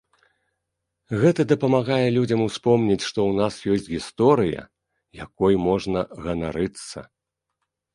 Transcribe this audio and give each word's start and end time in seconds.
Гэта 1.23 1.41
дапамагае 1.51 2.07
людзям 2.17 2.41
успомніць, 2.47 2.99
што 3.11 3.19
ў 3.29 3.39
нас 3.43 3.53
ёсць 3.77 3.91
гісторыя, 3.99 4.61
якой 5.25 5.53
можна 5.71 5.99
ганарыцца. 6.27 7.11